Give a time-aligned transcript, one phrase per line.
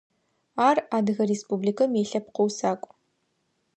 [0.67, 2.91] Ар Адыгэ Республикым илъэпкъ усакӏу.